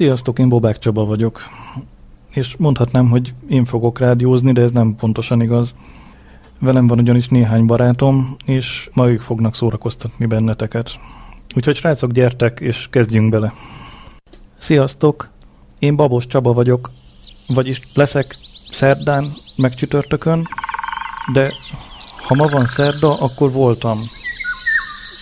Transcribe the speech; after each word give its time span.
Sziasztok, 0.00 0.38
én 0.38 0.48
Bobák 0.48 0.78
Csaba 0.78 1.04
vagyok. 1.04 1.40
És 2.34 2.56
mondhatnám, 2.56 3.08
hogy 3.08 3.34
én 3.48 3.64
fogok 3.64 3.98
rádiózni, 3.98 4.52
de 4.52 4.60
ez 4.60 4.72
nem 4.72 4.94
pontosan 4.94 5.40
igaz. 5.40 5.74
Velem 6.60 6.86
van 6.86 6.98
ugyanis 6.98 7.28
néhány 7.28 7.66
barátom, 7.66 8.36
és 8.44 8.88
ma 8.92 9.08
ők 9.10 9.20
fognak 9.20 9.54
szórakoztatni 9.54 10.26
benneteket. 10.26 10.98
Úgyhogy 11.56 11.76
srácok, 11.76 12.12
gyertek, 12.12 12.60
és 12.60 12.88
kezdjünk 12.90 13.30
bele. 13.30 13.52
Sziasztok, 14.58 15.30
én 15.78 15.96
Babos 15.96 16.26
Csaba 16.26 16.52
vagyok, 16.52 16.90
vagyis 17.46 17.80
leszek 17.94 18.36
szerdán, 18.70 19.32
meg 19.56 19.74
csütörtökön, 19.74 20.46
de 21.32 21.52
ha 22.26 22.34
ma 22.34 22.46
van 22.46 22.66
szerda, 22.66 23.18
akkor 23.18 23.52
voltam. 23.52 23.98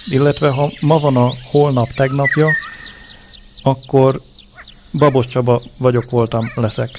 Illetve 0.06 0.48
ha 0.48 0.70
ma 0.80 0.98
van 0.98 1.16
a 1.16 1.30
holnap 1.50 1.88
tegnapja, 1.88 2.48
akkor 3.62 4.20
Babos 4.92 5.26
Csaba 5.26 5.62
vagyok, 5.78 6.10
voltam, 6.10 6.50
leszek. 6.54 6.90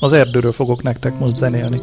Az 0.00 0.12
erdőről 0.12 0.52
fogok 0.52 0.82
nektek 0.82 1.18
most 1.18 1.36
zenélni. 1.36 1.80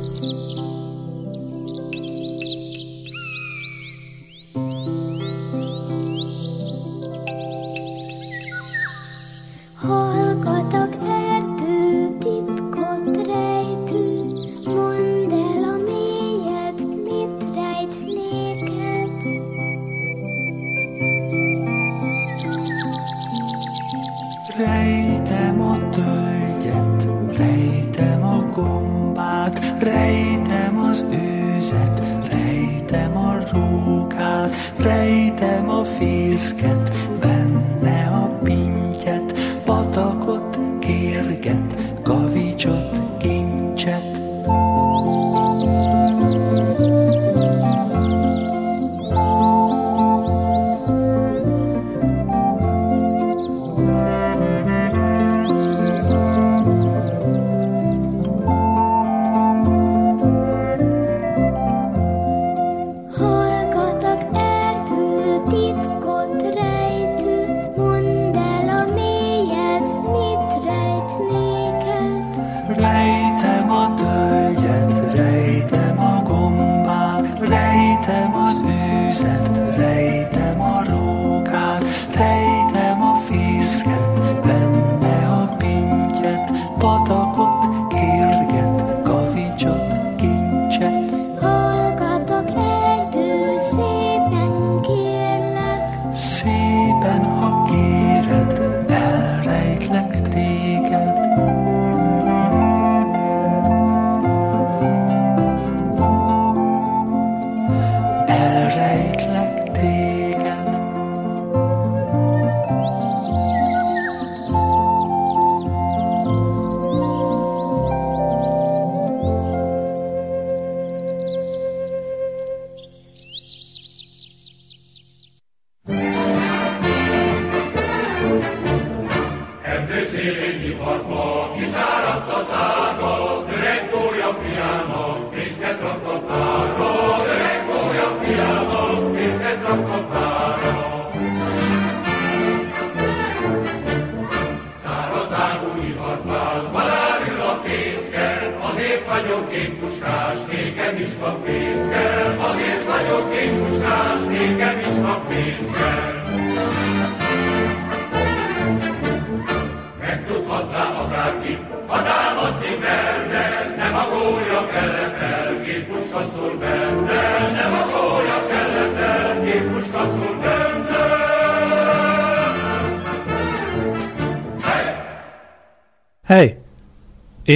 walk 87.19 87.37
with 87.37 87.58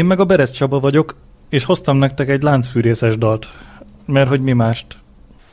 Én 0.04 0.10
meg 0.10 0.20
a 0.20 0.26
Berez 0.26 0.52
Csaba 0.52 0.80
vagyok, 0.80 1.16
és 1.50 1.64
hoztam 1.64 1.98
nektek 1.98 2.30
egy 2.30 2.44
láncfűrészes 2.44 3.18
dalt. 3.18 3.48
Mert 4.06 4.28
hogy 4.28 4.42
mi 4.42 4.52
mást? 4.52 4.98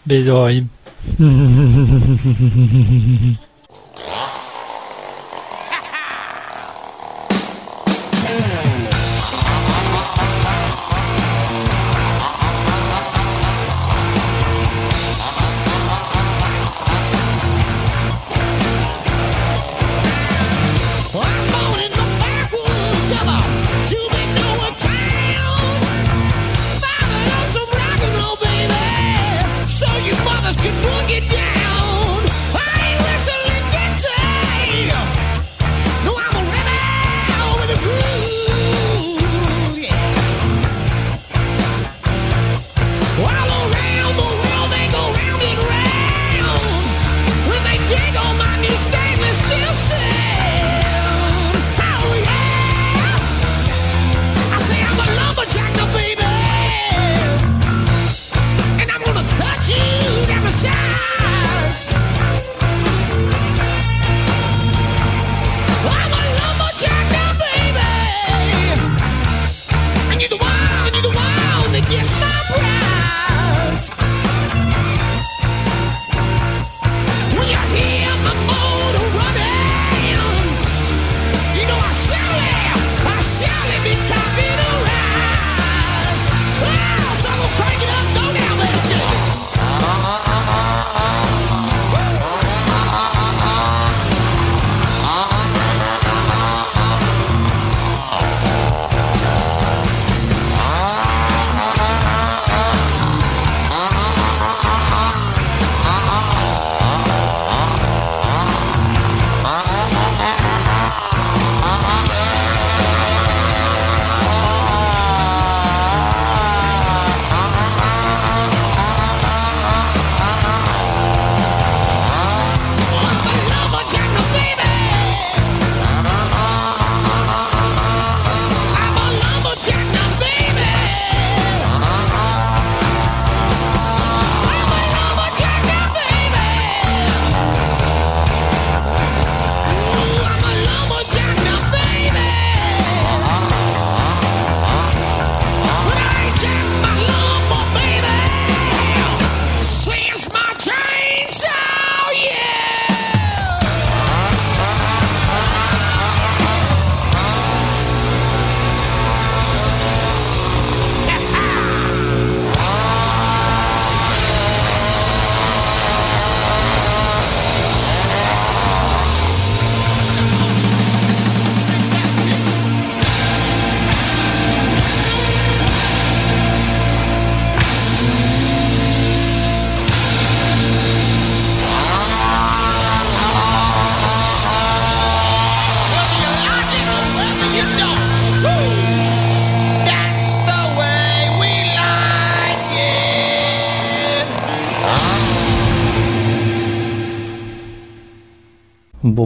Bizony. 0.03 0.71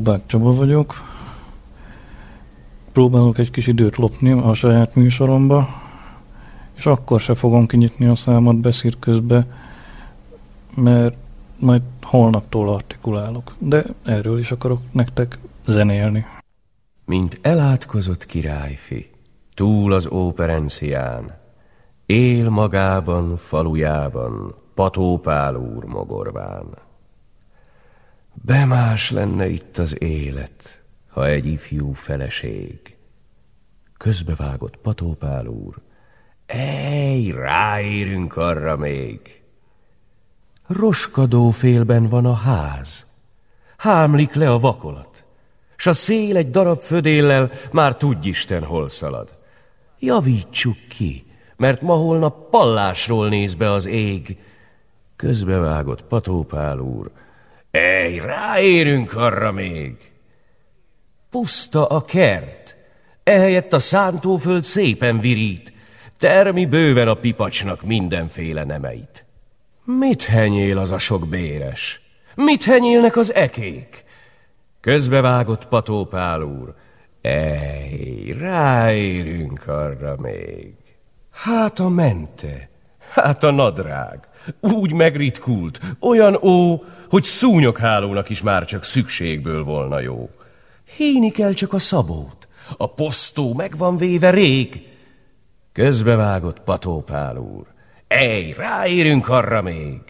Bobák 0.05 0.27
Csaba 0.27 0.55
vagyok. 0.55 0.95
Próbálok 2.93 3.39
egy 3.39 3.51
kis 3.51 3.67
időt 3.67 3.97
lopni 3.97 4.31
a 4.31 4.55
saját 4.55 4.95
műsoromba, 4.95 5.69
és 6.77 6.87
akkor 6.87 7.21
se 7.21 7.35
fogom 7.35 7.67
kinyitni 7.67 8.07
a 8.07 8.17
számat 8.17 8.57
beszéd 8.57 8.99
közbe, 8.99 9.47
mert 10.77 11.17
majd 11.61 11.83
holnaptól 12.03 12.69
artikulálok. 12.69 13.55
De 13.59 13.85
erről 14.05 14.39
is 14.39 14.51
akarok 14.51 14.81
nektek 14.93 15.39
zenélni. 15.67 16.27
Mint 17.05 17.39
elátkozott 17.43 18.27
királyfi, 18.27 19.11
túl 19.55 19.93
az 19.93 20.07
óperencián, 20.07 21.39
él 22.07 22.51
magában, 22.51 23.37
falujában, 23.37 24.55
patópál 24.75 25.55
úr 25.55 25.85
mogorván. 25.85 26.65
Bemás 28.43 29.11
lenne 29.11 29.49
itt 29.49 29.79
az 29.79 30.03
élet, 30.03 30.83
ha 31.09 31.27
egy 31.27 31.47
ifjú 31.47 31.93
feleség. 31.93 32.97
Közbevágott 33.97 34.77
Patópál 34.77 35.47
úr, 35.47 35.75
ej, 36.47 37.31
ráérünk 37.31 38.37
arra 38.37 38.77
még. 38.77 39.43
Roskadó 40.67 41.51
félben 41.51 42.09
van 42.09 42.27
a 42.27 42.35
ház, 42.35 43.07
hámlik 43.77 44.35
le 44.35 44.51
a 44.51 44.59
vakolat, 44.59 45.25
s 45.77 45.87
a 45.87 45.93
szél 45.93 46.37
egy 46.37 46.51
darab 46.51 46.81
födéllel 46.81 47.51
már 47.73 47.97
tudj 47.97 48.29
Isten 48.29 48.65
hol 48.65 48.89
szalad. 48.89 49.39
Javítsuk 49.99 50.77
ki, 50.89 51.27
mert 51.57 51.81
ma 51.81 51.95
holnap 51.95 52.51
pallásról 52.51 53.29
néz 53.29 53.55
be 53.55 53.71
az 53.71 53.87
ég. 53.87 54.39
Közbevágott 55.17 56.05
Patópál 56.05 56.79
úr, 56.79 57.11
Ej, 57.75 58.19
ráérünk 58.19 59.15
arra 59.15 59.53
még. 59.53 59.95
Puszta 61.31 61.87
a 61.87 62.05
kert, 62.05 62.77
ehelyett 63.25 63.73
a 63.73 63.79
szántóföld 63.79 64.65
szépen 64.65 65.21
virít, 65.21 65.73
termi 66.19 66.67
bőven 66.67 67.09
a 67.09 67.15
pipacsnak 67.15 67.83
mindenféle 67.83 68.65
nemeit. 68.65 69.25
Mit 69.85 70.23
henyél 70.23 70.79
az 70.79 70.91
a 70.91 70.99
sok 70.99 71.29
béres? 71.29 72.01
Mit 72.35 72.65
henyélnek 72.65 73.17
az 73.17 73.35
ekék? 73.35 74.05
Közbevágott 74.81 75.69
Patópál 75.69 76.43
úr, 76.43 76.75
Ej, 77.23 78.35
ráérünk 78.39 79.67
arra 79.67 80.17
még. 80.17 80.75
Hát 81.31 81.79
a 81.79 81.89
mente, 81.89 82.69
hát 83.13 83.43
a 83.43 83.51
nadrág, 83.51 84.29
úgy 84.61 84.93
megritkult, 84.93 85.81
olyan 86.01 86.35
ó, 86.35 86.83
hogy 87.15 87.25
szúnyoghálónak 87.25 88.29
is 88.29 88.43
már 88.43 88.65
csak 88.65 88.85
szükségből 88.85 89.65
volna 89.65 90.01
jó. 90.01 90.31
Híni 90.97 91.31
kell 91.31 91.53
csak 91.53 91.73
a 91.73 91.79
szabót, 91.79 92.49
a 92.77 92.87
posztó 92.87 93.55
meg 93.55 93.77
van 93.77 93.97
véve 93.97 94.31
rég. 94.31 94.89
Közbevágott 95.73 96.61
Patópál 96.61 97.37
úr, 97.37 97.67
ej, 98.07 98.55
ráérünk 98.57 99.29
arra 99.29 99.63
még. 99.63 100.01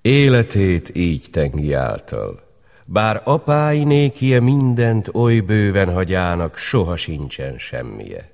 Életét 0.00 0.96
így 0.96 1.26
tengi 1.30 1.72
által, 1.72 2.42
bár 2.86 3.20
apái 3.24 3.84
nékie 3.84 4.40
mindent 4.40 5.08
oly 5.14 5.40
bőven 5.40 5.92
hagyának, 5.92 6.56
soha 6.56 6.96
sincsen 6.96 7.58
semmije. 7.58 8.30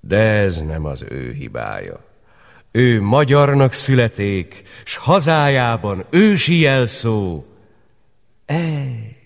De 0.00 0.18
ez 0.18 0.62
nem 0.62 0.84
az 0.84 1.04
ő 1.08 1.32
hibája. 1.32 2.05
Ő 2.76 3.02
magyarnak 3.02 3.72
születék, 3.72 4.62
s 4.84 4.96
hazájában 4.96 6.04
ősi 6.10 6.58
jelszó. 6.58 7.44
Ej, 8.46 9.16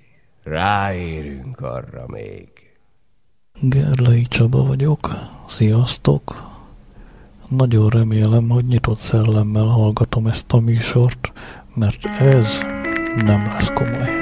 ráérünk 0.42 1.60
arra 1.60 2.04
még. 2.06 2.48
Gerlei 3.60 4.22
Csaba 4.22 4.64
vagyok, 4.64 5.10
sziasztok! 5.48 6.48
Nagyon 7.48 7.88
remélem, 7.88 8.48
hogy 8.48 8.64
nyitott 8.64 8.98
szellemmel 8.98 9.64
hallgatom 9.66 10.26
ezt 10.26 10.52
a 10.52 10.60
műsort, 10.60 11.32
mert 11.74 12.04
ez 12.04 12.58
nem 13.16 13.44
lesz 13.44 13.70
komoly. 13.74 14.19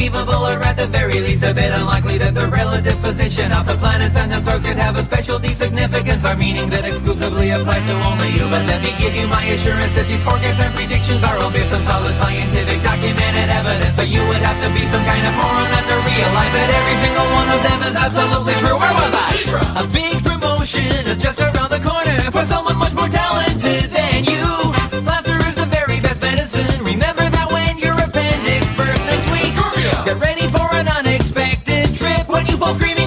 conceivable 0.00 0.48
or 0.48 0.56
at 0.64 0.80
the 0.80 0.86
very 0.86 1.20
least 1.20 1.44
a 1.44 1.52
bit 1.52 1.68
unlikely 1.76 2.16
that 2.16 2.32
the 2.32 2.48
relative 2.48 2.96
position 3.04 3.52
of 3.52 3.68
the 3.68 3.76
planets 3.76 4.16
and 4.16 4.32
the 4.32 4.40
stars 4.40 4.64
could 4.64 4.80
have 4.80 4.96
a 4.96 5.04
special 5.04 5.38
deep 5.38 5.60
significance 5.60 6.24
or 6.24 6.34
meaning 6.40 6.72
that 6.72 6.88
exclusively 6.88 7.52
applies 7.52 7.84
to 7.84 7.94
only 8.08 8.32
you. 8.32 8.48
But 8.48 8.64
let 8.64 8.80
me 8.80 8.96
give 8.96 9.12
you 9.12 9.28
my 9.28 9.44
assurance 9.52 9.92
that 10.00 10.08
these 10.08 10.22
forecasts 10.24 10.56
and 10.56 10.72
predictions 10.72 11.20
are 11.20 11.36
all 11.36 11.52
based 11.52 11.68
on 11.76 11.84
solid 11.84 12.16
scientific 12.16 12.80
documented 12.80 13.52
evidence. 13.52 13.94
So 14.00 14.04
you 14.08 14.24
would 14.24 14.40
have 14.40 14.56
to 14.64 14.72
be 14.72 14.88
some 14.88 15.04
kind 15.04 15.20
of 15.20 15.36
moron 15.36 15.68
not 15.68 15.84
to 15.84 15.96
realize 16.00 16.52
that 16.56 16.68
every 16.80 16.96
single 17.04 17.28
one 17.36 17.48
of 17.52 17.60
them 17.60 17.78
is 17.84 17.96
absolutely 18.00 18.56
true. 18.56 18.76
Where 18.80 18.96
was 18.96 19.12
I? 19.12 19.84
A 19.84 19.86
big 19.92 20.16
promotion 20.24 21.12
is 21.12 21.20
just 21.20 21.44
around 21.44 21.68
the 21.68 21.82
corner 21.84 22.16
for 22.32 22.48
someone 22.48 22.80
much 22.80 22.96
more 22.96 23.04
talented. 23.04 23.29
screaming. 32.74 32.99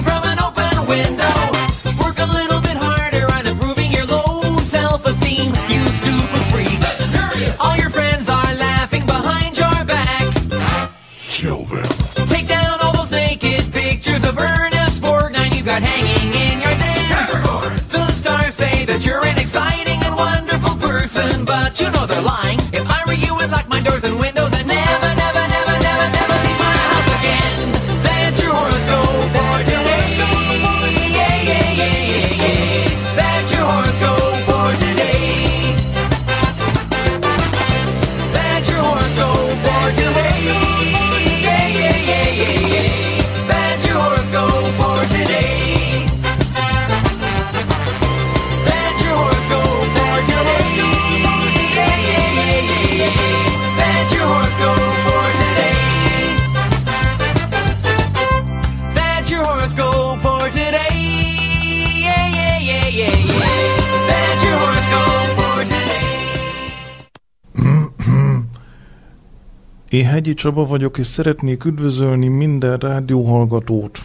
Én 69.94 70.04
Hegyi 70.04 70.34
Csaba 70.34 70.66
vagyok, 70.66 70.98
és 70.98 71.06
szeretnék 71.06 71.64
üdvözölni 71.64 72.28
minden 72.28 72.76
rádióhallgatót. 72.78 74.00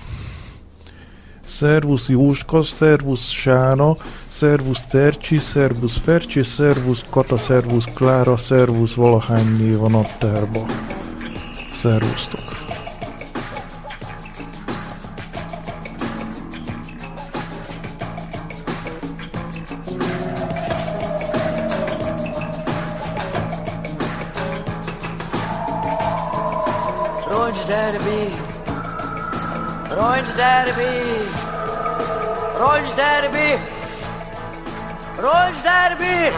Szervusz 1.46 2.10
Jóska, 2.10 2.62
szervusz 2.62 3.30
Sára, 3.30 3.98
szervusz 4.28 4.84
Tercsi, 4.84 5.38
szervusz 5.38 5.98
Fercsi, 5.98 6.44
szervusz 6.44 7.06
Kata, 7.10 7.38
szervusz 7.38 7.86
Klára, 7.94 8.38
szervusz 8.38 8.94
valahány 8.94 9.56
név 9.60 9.84
a 9.84 9.90
naptárba. 9.90 10.66
Szervusztok! 11.74 12.59
Hé! 36.30 36.36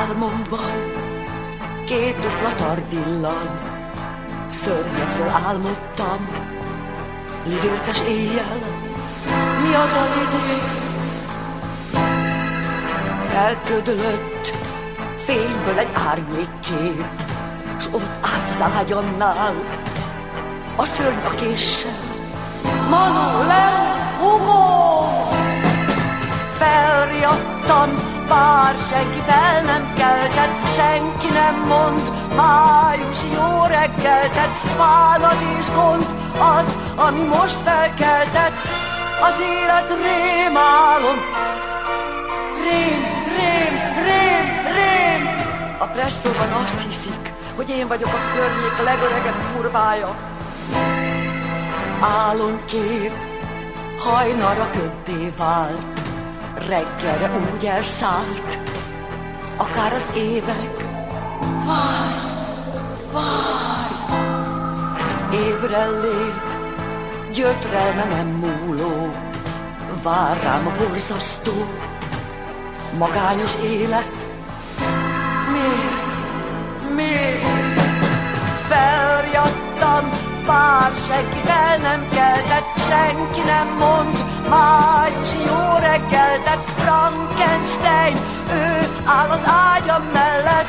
Álmomban 0.00 1.06
két 1.86 2.18
dupla 2.20 2.54
tardillan 2.56 3.58
Szörnyekről 4.46 5.28
álmodtam 5.28 6.26
Lidérces 7.44 8.00
éjjel 8.08 8.58
Mi 9.62 9.74
az 9.74 9.90
a 9.90 10.06
lidérc? 10.14 11.26
Felködölött 13.30 14.56
fényből 15.16 15.78
egy 15.78 15.92
árnyékkép 16.08 17.06
S 17.78 17.86
ott 17.86 18.10
állt 18.20 18.48
az 18.48 18.62
ágyamnál 18.76 19.54
A 20.76 20.84
szörny 20.84 21.26
a 21.26 21.30
késsel 21.30 22.08
Manó, 22.90 23.46
le! 23.46 23.97
Hugó! 24.28 25.06
Felriadtam, 26.58 27.90
bár 28.28 28.74
senki 28.90 29.22
fel 29.26 29.62
nem 29.62 29.94
keltett, 29.96 30.68
senki 30.76 31.28
nem 31.32 31.54
mond, 31.68 32.12
május 32.36 33.20
jó 33.34 33.64
reggeltet, 33.66 34.50
bánat 34.78 35.40
és 35.58 35.70
gond, 35.70 36.06
az, 36.38 36.76
ami 36.96 37.22
most 37.22 37.60
felkeltett, 37.62 38.52
az 39.22 39.40
élet 39.40 39.88
rémálom. 39.88 41.18
Rém, 42.64 43.00
rém, 43.36 43.74
rém, 44.04 44.74
rém. 44.74 45.22
A 45.78 45.84
presszóban 45.84 46.52
azt 46.52 46.80
hiszik, 46.86 47.32
hogy 47.56 47.68
én 47.70 47.88
vagyok 47.88 48.12
a 48.12 48.34
környék 48.34 48.84
legöregebb 48.84 49.54
kurvája. 49.54 50.16
Álomkép 52.00 53.27
hajnalra 53.98 54.70
köddé 54.70 55.32
vált, 55.38 56.00
reggelre 56.68 57.30
úgy 57.52 57.64
elszállt, 57.64 58.58
akár 59.56 59.92
az 59.92 60.06
évek. 60.16 60.84
Várj, 61.66 62.14
várj, 63.12 63.88
ébrellét, 65.34 66.56
gyötrelme 67.32 68.04
nem 68.04 68.26
múló, 68.26 69.12
vár 70.02 70.42
rám 70.42 70.66
a 70.66 70.72
borzasztó, 70.78 71.66
magányos 72.98 73.54
élet. 73.64 74.12
Miért, 75.52 76.94
miért? 76.94 77.80
Felriadtam, 78.68 80.10
bár 80.46 80.90
senki 80.94 81.38
fel 81.44 81.76
nem 81.76 82.08
keltett, 82.08 82.67
senki 82.88 83.42
nem 83.44 83.68
mond, 83.78 84.16
május 84.50 85.32
jó 85.46 85.60
reggeltet, 85.88 86.60
Frankenstein, 86.76 88.16
ő 88.52 88.66
áll 89.04 89.30
az 89.30 89.44
ágyam 89.44 90.02
mellett, 90.12 90.68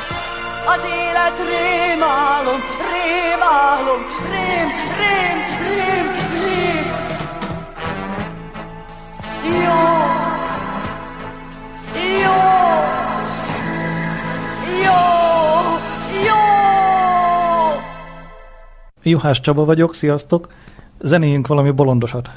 az 0.66 0.80
élet 0.84 1.38
rémálom, 1.50 2.60
rémálom, 2.92 4.00
rém, 4.32 4.68
rém, 5.00 5.38
rém, 5.66 6.06
rém. 6.32 6.86
Jó, 9.64 9.82
jó, 12.22 12.40
jó, 14.84 15.00
jó. 16.26 16.40
Juhás 19.02 19.40
Csaba 19.40 19.64
vagyok, 19.64 19.94
sziasztok! 19.94 20.48
Zenéjünk 21.00 21.46
valami 21.46 21.70
bolondosat. 21.70 22.30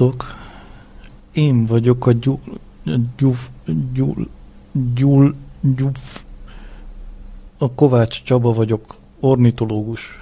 Sziasztok! 0.00 0.34
Én 1.32 1.66
vagyok 1.66 2.06
a 2.06 2.12
gyul... 2.12 2.38
gyuf... 3.16 3.48
gyul... 3.92 4.28
gyul... 4.94 5.34
gyuf... 5.60 6.22
A 7.58 7.72
Kovács 7.72 8.22
Csaba 8.22 8.52
vagyok, 8.52 8.96
ornitológus. 9.20 10.18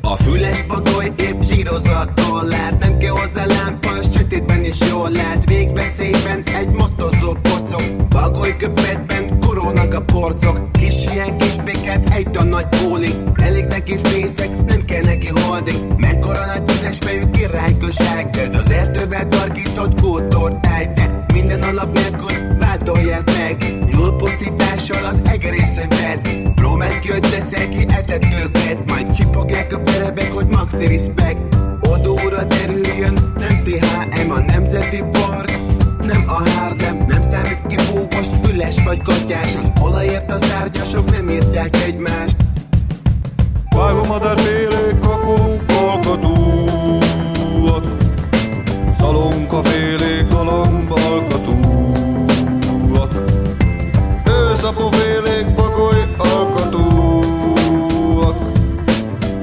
A 0.00 0.14
füles 0.14 0.66
bagoly 0.66 1.12
épp 1.16 1.42
zsírozattól 1.42 2.44
lát 2.44 2.78
Nem 2.78 2.98
kell 2.98 3.10
hozzá 3.16 3.46
lámpa, 3.46 4.02
sötétben 4.12 4.64
is 4.64 4.78
jól 4.90 5.10
lát 5.10 5.48
Végveszélyben 5.48 6.42
egy 6.42 6.68
motozó 6.68 7.32
pocok 7.32 8.08
Bagoly 8.08 8.56
köpetben 8.56 9.27
korónak 9.48 9.94
a 9.94 10.00
porcok 10.00 10.72
Kis 10.72 11.12
ilyen 11.12 11.38
kis 11.38 11.56
békát, 11.56 12.08
egy 12.08 12.30
ton 12.30 12.46
nagy 12.46 12.66
póli 12.68 13.08
Elég 13.34 13.64
neki 13.64 13.96
fészek, 14.02 14.64
nem 14.66 14.84
kell 14.84 15.02
neki 15.02 15.28
holding. 15.28 15.78
Mekkora 15.96 16.46
nagy 16.46 16.64
tüzes 16.64 16.98
fejű 17.00 17.30
királyköság 17.30 18.28
Ez? 18.36 18.54
Az 18.54 18.70
erdőben 18.70 19.30
tarkított 19.30 20.00
kótor 20.00 20.56
de 20.94 21.24
minden 21.32 21.62
alap 21.62 21.92
nélkül 21.92 22.56
vádolják 22.58 23.24
meg. 23.24 23.56
Jól 23.92 24.16
pusztítással 24.16 25.04
az 25.04 25.20
egerészön 25.24 25.88
ved 25.88 26.28
Próbáld 26.54 26.98
ki, 26.98 27.08
hogy 27.08 27.20
teszel 27.20 27.68
ki 27.68 27.84
etetőket. 27.88 28.90
Majd 28.90 29.10
csipogják 29.10 29.72
a 29.72 29.78
perebek, 29.78 30.32
hogy 30.32 30.46
maxi 30.46 30.86
respect. 30.86 31.38
Odóra 31.80 32.44
derüljön, 32.44 33.32
nem 33.38 33.62
THM 33.64 34.30
a 34.30 34.38
nemzeti 34.38 35.02
park 35.12 35.57
nem 36.08 36.24
a 36.26 36.50
Harlem 36.50 37.04
Nem 37.06 37.22
számít 37.22 37.58
ki 37.66 37.76
búgos, 37.92 38.26
füles 38.42 38.82
vagy 38.84 39.02
gatyás. 39.02 39.54
Az 39.56 39.82
olajért 39.82 40.30
a 40.30 40.38
szárgyasok 40.38 41.10
nem 41.10 41.30
írtják 41.30 41.76
egymást. 41.86 42.36
Vágomadárfélék, 43.70 44.98
kakók, 45.00 45.62
alkatúak 45.80 47.04
Szalonkafélék, 48.98 50.28
galamb, 50.28 50.92
alkatúak 50.92 52.04
Őszapofélék, 54.24 55.54
bagoly, 55.54 56.14
alkatúak 56.18 57.56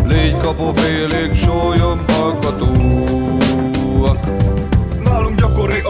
Légykapofélék, 0.05 1.35
sólyom, 1.35 2.05
alkatúak 2.19 3.05
Nálunk 4.15 4.25
gyakori 4.25 4.44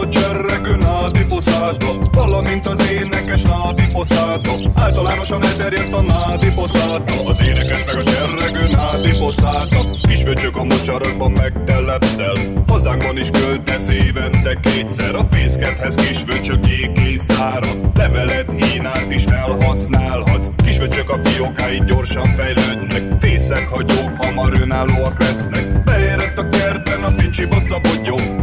a 0.00 0.08
cserregő 0.08 0.76
nádi 0.76 1.24
poszáta 1.24 1.86
Valamint 2.12 2.66
az 2.66 2.90
énekes 2.90 3.42
nádi 3.42 3.86
poszáta 3.92 4.52
Általánosan 4.74 5.44
elterjedt 5.44 5.94
a 5.94 6.02
nádi 6.02 6.48
poszáta 6.54 7.14
Az 7.24 7.42
énekes 7.42 7.84
meg 7.84 7.96
a 7.96 8.02
cserregő 8.02 8.68
nádi 8.70 9.18
poszáta 9.18 9.90
Kisvöcsök 10.08 10.56
a 10.56 10.64
mocsarakban 10.64 11.30
megtelepszel 11.30 12.34
Hazánkban 12.66 13.18
is 13.18 13.30
költesz 13.30 13.88
évente 13.88 14.60
kétszer. 14.60 15.14
A 15.14 15.26
fészkedhez 15.30 15.94
kisvöcsök 15.94 16.66
jégkészára 16.68 17.70
Levelet, 17.94 18.52
hínát 18.52 19.06
is 19.08 19.24
felhasználhatsz. 19.24 20.46
Kisvöcsök 20.64 21.10
a 21.10 21.16
fiókáid 21.24 21.84
gyorsan 21.84 22.34
fejlődnek 22.34 23.20
Fészek, 23.20 23.68
hagyók 23.68 24.12
hamar 24.18 24.52
önállóak 24.60 25.20
lesznek. 25.20 25.82
Beérett 25.84 26.38
a 26.38 26.48
kertben 26.96 27.12
a 27.12 27.20
fincsi 27.20 27.46
boca 27.46 27.80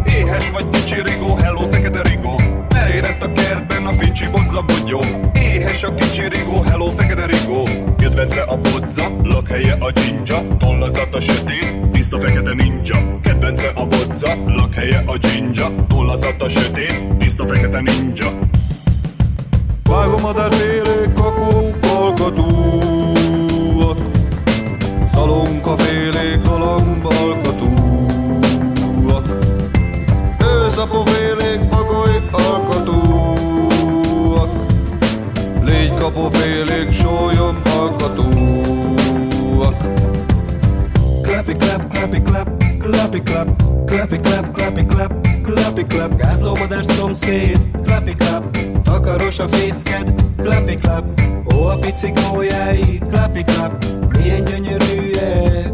Éhes 0.06 0.50
vagy 0.50 0.70
kicsi 0.70 0.96
rigó, 0.96 1.36
hello 1.36 1.68
fekete 1.72 2.02
rigó. 2.02 2.36
Beérett 2.70 3.24
a 3.24 3.34
kertben 3.34 3.86
a 3.86 3.92
fincsi 3.92 4.26
bodza 4.32 4.66
Éhes 5.34 5.84
a 5.84 5.96
kicsi 5.96 6.22
rigó, 6.22 6.62
hello 6.62 6.90
fekete 6.90 7.26
rigó. 7.26 7.64
Kedvence 7.98 8.42
a 8.42 8.58
bodza, 8.58 9.04
lakhelye 9.24 9.78
a 9.80 9.92
dzsindzsa 9.92 10.58
Tollazat 10.58 11.16
a 11.16 11.20
sötét, 11.20 11.92
tiszta 11.92 12.20
fekete 12.20 12.54
ninja. 12.54 13.20
Kedvence 13.22 13.72
a 13.76 13.86
bodza, 13.86 14.34
lakhelye 14.46 15.04
a 15.06 15.18
dzsindzsa 15.18 15.72
Tollazat 15.88 16.42
a 16.42 16.50
sötét, 16.50 17.04
tiszta 17.18 17.46
fekete 17.46 17.82
ninja. 17.82 18.28
Vágomadárfélék, 19.84 21.14
kakók, 21.14 21.76
alkatúak 21.96 23.98
Szalonkafélék, 25.14 26.42
galamb, 26.44 27.06
alkatúak 27.06 27.73
Őszapofélék, 30.74 31.68
bagoly, 31.70 32.22
alkatúak 32.32 33.70
Légykapofélék, 35.64 36.92
sólyom, 36.92 37.62
alkatúak 37.78 39.76
Clappy 41.22 41.56
clap, 41.56 41.92
clappy 41.92 42.22
clap, 42.22 42.50
clappy 42.80 43.22
clap, 43.22 43.62
clappy 43.86 44.20
clap, 44.20 44.54
clappy 44.56 44.86
clap, 44.86 45.28
clappy 45.44 45.86
clap, 45.86 46.16
gázlómadár 46.16 46.86
szomszéd, 46.86 47.60
clappy 47.84 48.14
clap, 48.14 48.58
takaros 48.84 49.40
a 49.40 49.48
fészked, 49.48 50.14
clappy 50.38 50.76
clap, 50.76 51.22
ó 51.56 51.66
a 51.66 51.76
pici 51.76 52.12
gólyáid, 52.12 53.04
clappy 53.10 53.42
clap, 53.42 53.86
milyen 54.18 54.44
gyönyörűek. 54.44 55.72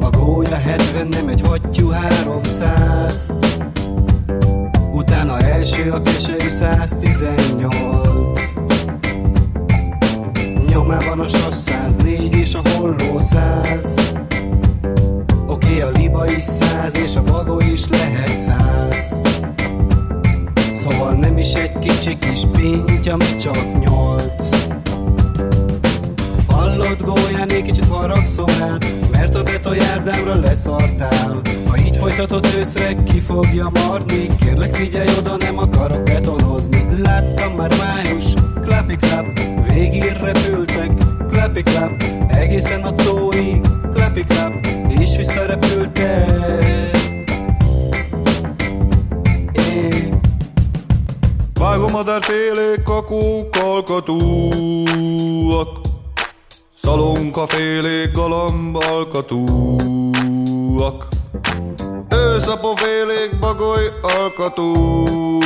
A 0.00 0.10
gólya 0.10 0.56
70, 0.56 1.08
nem 1.08 1.28
egy 1.28 1.40
hattyú 1.46 1.88
300 1.88 3.32
első 5.58 5.90
a 5.90 6.02
keserű 6.02 6.48
118 6.48 8.40
Nyomában 10.66 11.20
a 11.20 11.28
sas 11.28 11.54
104 11.54 12.34
és 12.34 12.54
a 12.54 12.62
holló 12.68 13.20
100 13.20 13.94
Oké, 15.46 15.80
a 15.80 15.88
liba 15.88 16.30
is 16.30 16.42
100 16.42 16.98
és 16.98 17.16
a 17.16 17.22
bagó 17.22 17.60
is 17.72 17.88
lehet 17.88 18.40
100 18.40 19.20
Szóval 20.72 21.12
nem 21.12 21.38
is 21.38 21.52
egy 21.52 21.78
kicsi 21.78 22.18
kis 22.18 22.40
pinty, 22.52 23.08
ami 23.10 23.36
csak 23.36 23.84
8 23.84 24.57
maradt 26.88 27.04
gólyán 27.04 27.48
még 27.52 27.64
kicsit 27.64 27.88
haragszom 27.88 28.46
rá, 28.58 28.76
Mert 29.10 29.34
a 29.34 29.42
betojárdámra 29.42 30.34
leszartál. 30.34 31.40
Ha 31.66 31.78
így 31.78 31.96
folytatod 31.96 32.46
őszre 32.58 33.02
ki 33.02 33.20
fogja 33.20 33.70
marni? 33.74 34.26
Kérlek 34.40 34.74
figyelj 34.74 35.08
oda, 35.18 35.36
nem 35.36 35.58
akarok 35.58 36.02
betonozni 36.02 36.86
Láttam 37.02 37.52
már 37.52 37.74
május, 37.78 38.24
klapi 38.60 38.96
klap 38.96 39.26
Végig 39.72 40.02
repültek, 40.02 40.90
klapi 41.30 41.62
klap 41.62 42.02
Egészen 42.28 42.82
a 42.82 42.94
tóig, 42.94 43.60
klapi 43.92 44.24
klap 44.24 44.52
És 44.88 45.16
visszarepültek. 45.16 46.30
É. 49.52 49.88
Vágom 51.54 51.94
a 51.94 52.04
félék 52.20 52.88
a 52.88 53.04
kókalkatúak 53.04 55.87
alkatúak 56.88 57.18
Szalonkafélék, 57.38 58.12
galamb, 58.12 58.76
alkatúak 58.76 60.28
Őszapofélék, 62.10 63.38
bagoly, 63.40 63.92
alkatúak 64.02 65.40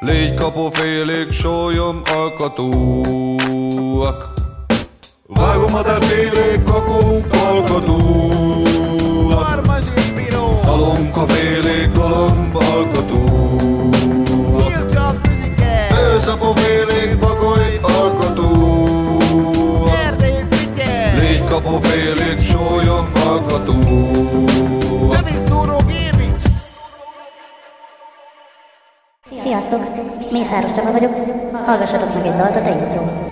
Légykapofélék, 0.00 1.32
sólyom, 1.32 2.02
alkatúak 2.14 3.48
Vágomadárfélék, 5.26 6.62
kakók, 6.64 7.26
alkatúak 7.32 8.46
Szalonkafélék, 10.62 11.92
galamb, 11.92 12.56
alkatúak 12.56 13.96
Őszapofélék, 16.14 17.18
bagoly, 17.18 17.78
alkatúak 17.82 18.67
Légykapofélék, 21.58 22.40
sólyom, 22.40 23.10
alkatúak 23.26 24.48
Sziasztok! 29.40 29.80
Mészáros 30.30 30.72
Csaba 30.72 30.92
vagyok. 30.92 31.12
Hallgassatok 31.52 32.14
meg 32.14 32.26
egy 32.26 32.36
dalt 32.36 32.56
a 32.56 32.62
Teintról. 32.62 33.27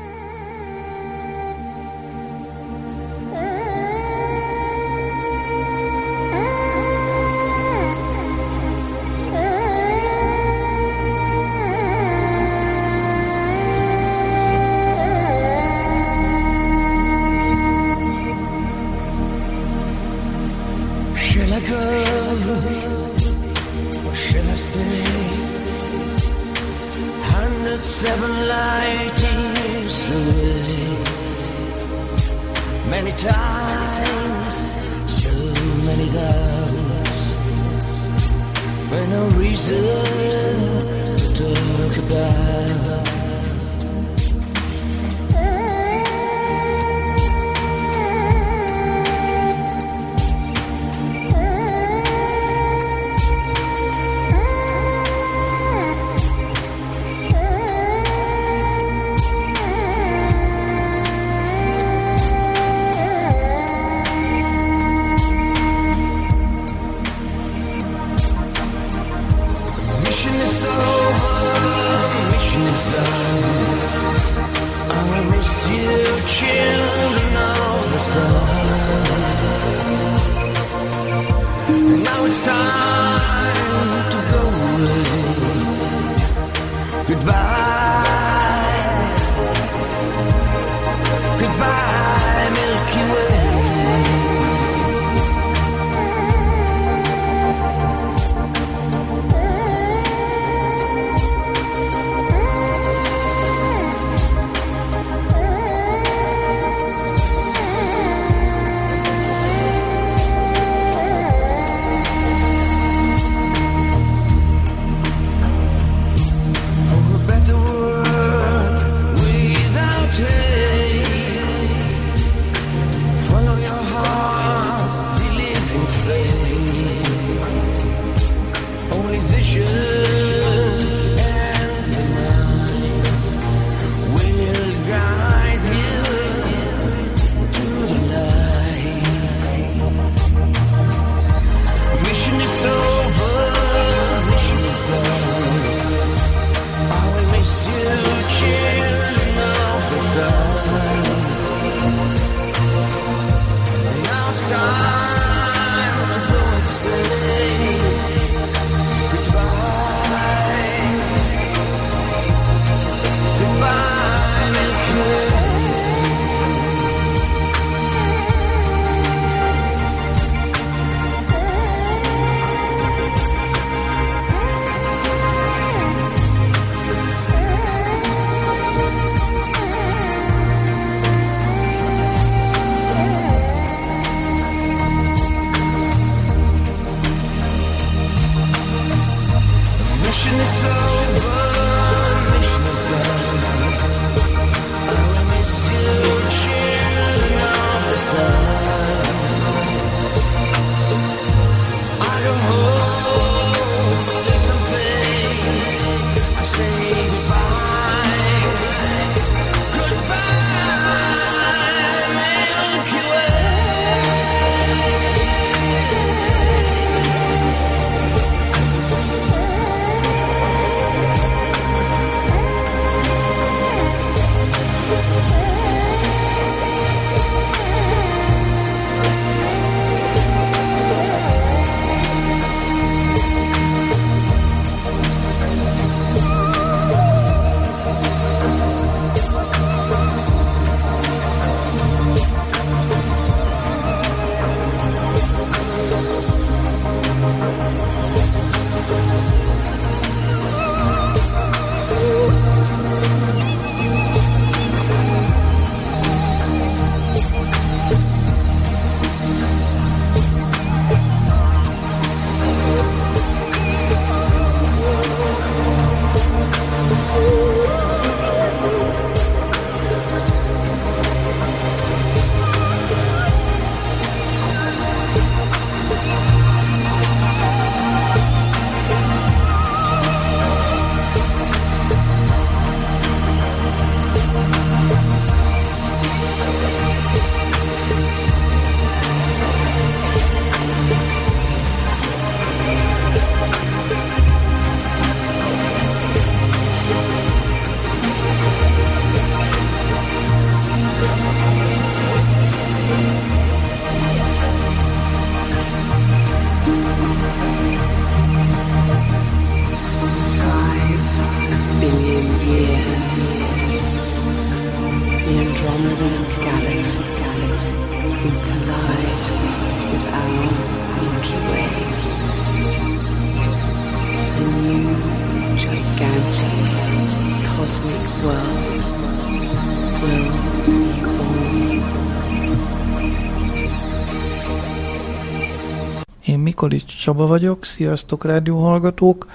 Csaba 337.07 337.27
vagyok, 337.27 337.65
sziasztok 337.65 338.25
rádióhallgatók. 338.25 339.27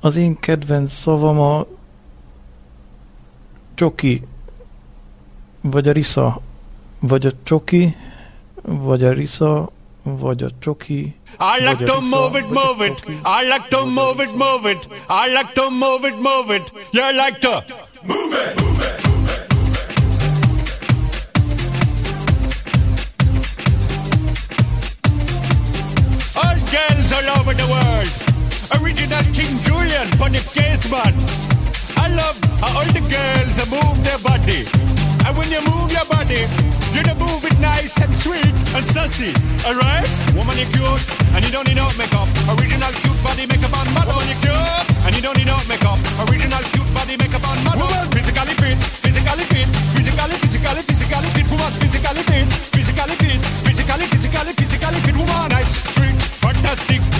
Az 0.00 0.16
én 0.16 0.38
kedvenc 0.38 0.92
szavam 0.92 1.40
a 1.40 1.66
csoki, 3.74 4.22
vagy 5.60 5.88
a 5.88 5.92
risza, 5.92 6.40
vagy 7.00 7.26
a 7.26 7.30
csoki, 7.42 7.96
vagy 8.62 9.04
a 9.04 9.12
risza, 9.12 9.70
vagy 10.02 10.42
a 10.42 10.48
csoki. 10.58 11.16
I 11.38 11.64
like 11.68 11.84
to 11.84 12.00
move 12.00 12.38
it, 12.38 12.48
move 12.48 12.86
it. 12.86 13.04
I 13.08 13.44
like 13.44 13.66
to 13.68 13.86
move 13.86 14.22
it, 14.22 14.36
move 14.36 14.70
it. 14.70 14.88
I 15.08 15.28
like 15.32 15.52
to 15.54 15.70
move 15.70 16.08
it, 16.08 16.14
move 16.14 16.56
it. 16.56 16.72
You 16.92 17.12
like 17.12 17.38
to 17.38 17.64
move 18.02 18.52
it, 18.52 18.60
move 18.60 18.84
it. 18.98 19.05
over 27.46 27.54
the 27.54 27.68
world. 27.70 28.10
Original 28.82 29.22
King 29.30 29.54
Julian 29.62 30.06
on 30.18 30.34
the. 30.34 30.42
I 31.94 32.10
love 32.10 32.34
how 32.58 32.74
all 32.74 32.90
the 32.90 33.02
girls 33.06 33.54
move 33.70 33.98
their 34.02 34.18
body. 34.18 34.66
And 35.22 35.32
when 35.38 35.46
you 35.54 35.62
move 35.62 35.94
your 35.94 36.06
body, 36.10 36.42
you 36.90 37.02
don't 37.06 37.18
move 37.18 37.46
it 37.46 37.54
nice 37.62 38.02
and 38.02 38.10
sweet 38.18 38.50
and 38.74 38.82
sassy, 38.82 39.30
alright? 39.62 40.06
Woman, 40.34 40.58
you're 40.58 40.70
cute, 40.74 41.02
and 41.38 41.42
you 41.46 41.50
don't 41.54 41.66
need 41.70 41.78
no 41.78 41.86
makeup. 41.94 42.26
Original 42.50 42.90
cute 43.02 43.20
body 43.22 43.46
makeup 43.46 43.74
on 43.78 43.86
model. 43.94 44.18
Woman, 44.18 44.26
you're 44.26 44.42
cute, 44.42 45.06
and 45.06 45.12
you 45.14 45.22
don't 45.22 45.38
need 45.38 45.46
no 45.46 45.58
makeup. 45.70 45.98
Original 46.26 46.62
cute 46.74 46.90
body 46.98 47.14
makeup 47.14 47.46
on 47.46 47.58
model. 47.62 47.86
Woman, 47.86 48.10
physically 48.10 48.54
fit, 48.58 48.78
physically 49.06 49.46
fit, 49.54 49.70
physically, 49.94 50.34
physically, 50.42 50.82
physically 50.82 51.30
fit. 51.30 51.46
Woman, 51.46 51.72
physically 51.78 52.22
fit, 52.26 52.46
physically 52.74 53.16
fit, 53.22 53.38
physically, 53.62 54.06
physically, 54.10 54.52
physically 54.58 55.00
fit. 55.06 55.14
Woman, 55.14 55.46
nice, 55.54 55.82
trick, 55.94 56.16
fantastic. 56.42 57.15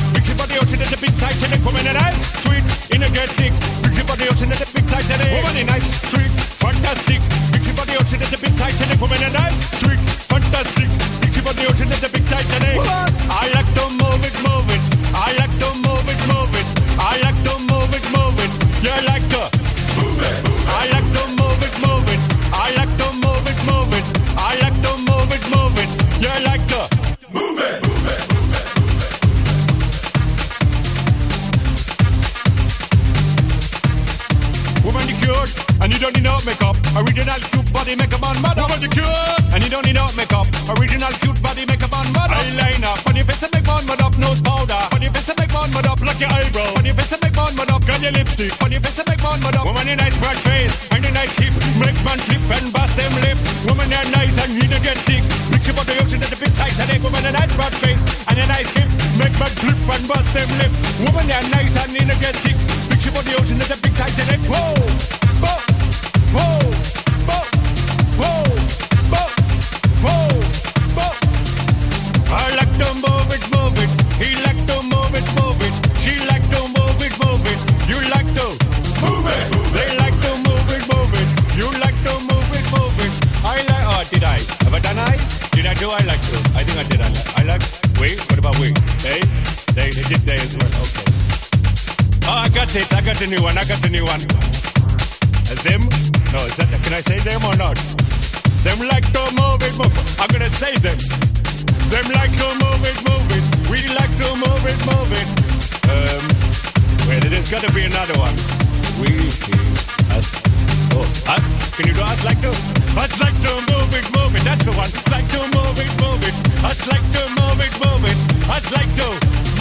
That's. 114.86 115.10
Like 115.10 115.26
to 115.28 115.38
move 115.56 115.78
it, 115.78 115.90
move 116.00 116.22
it. 116.22 116.34
Us 116.62 116.86
like 116.86 117.02
to 117.02 117.22
move 117.40 117.58
it, 117.58 117.72
move 117.82 118.04
it. 118.06 118.18
Us 118.48 118.70
like 118.70 118.92
to 119.00 119.08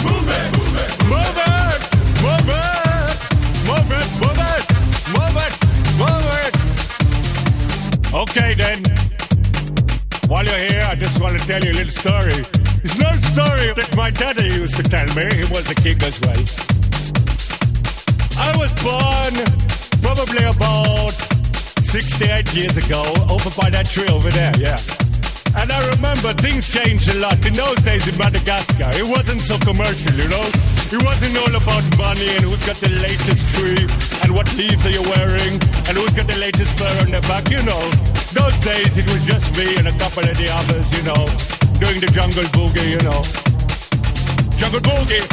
move 0.06 0.28
it, 0.28 0.46
move 0.58 0.76
it, 0.78 1.02
move 1.10 2.46
it, 2.46 2.76
move 3.66 3.90
it, 3.90 4.06
move 4.22 4.38
it, 4.38 4.62
move 5.14 5.36
it, 5.44 5.52
move 5.98 6.28
it. 6.42 6.54
Okay 8.14 8.54
then. 8.54 8.78
While 10.28 10.44
you're 10.44 10.58
here, 10.58 10.86
I 10.88 10.94
just 10.94 11.20
want 11.20 11.38
to 11.38 11.46
tell 11.46 11.62
you 11.62 11.72
a 11.72 11.76
little 11.80 11.92
story. 11.92 12.44
It's 12.84 12.98
not 12.98 13.14
story 13.16 13.72
that 13.74 13.94
my 13.96 14.10
daddy 14.10 14.46
used 14.46 14.76
to 14.76 14.82
tell 14.82 15.06
me. 15.14 15.26
He 15.34 15.44
was 15.52 15.68
a 15.70 15.74
king 15.74 16.00
as 16.02 16.20
well. 16.22 16.42
I 18.38 18.56
was 18.58 18.72
born 18.82 19.34
probably 20.02 20.44
about 20.44 21.14
68 21.82 22.54
years 22.54 22.76
ago 22.76 23.02
over 23.30 23.50
by 23.60 23.70
that 23.70 23.86
tree 23.88 24.06
over 24.08 24.30
there, 24.30 24.52
yeah. 24.58 24.78
And 25.56 25.72
I 25.72 25.80
remember 25.96 26.36
things 26.36 26.68
changed 26.68 27.08
a 27.08 27.16
lot. 27.16 27.40
In 27.46 27.54
those 27.54 27.80
days 27.80 28.04
in 28.04 28.16
Madagascar, 28.20 28.92
it 28.92 29.08
wasn't 29.08 29.40
so 29.40 29.56
commercial, 29.64 30.12
you 30.12 30.28
know? 30.28 30.46
It 30.92 31.00
wasn't 31.00 31.32
all 31.40 31.48
about 31.48 31.84
money 31.96 32.28
and 32.36 32.44
who's 32.44 32.60
got 32.68 32.76
the 32.76 32.92
latest 33.00 33.48
tree 33.56 33.88
and 34.20 34.36
what 34.36 34.46
leaves 34.54 34.84
are 34.84 34.92
you 34.92 35.00
wearing 35.16 35.56
and 35.88 35.96
who's 35.96 36.12
got 36.12 36.28
the 36.28 36.36
latest 36.36 36.76
fur 36.76 36.92
on 37.00 37.10
their 37.10 37.24
back, 37.24 37.48
you 37.48 37.64
know? 37.64 37.82
Those 38.36 38.52
days 38.60 39.00
it 39.00 39.08
was 39.08 39.24
just 39.24 39.48
me 39.56 39.80
and 39.80 39.88
a 39.88 39.96
couple 39.96 40.28
of 40.28 40.36
the 40.36 40.44
others, 40.52 40.86
you 40.92 41.02
know, 41.08 41.24
doing 41.80 42.04
the 42.04 42.10
jungle 42.12 42.44
boogie, 42.52 42.92
you 42.92 43.00
know. 43.00 43.24
Jungle 44.60 44.84
boogie! 44.84 45.24